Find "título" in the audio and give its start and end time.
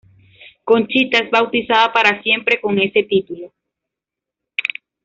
3.03-3.53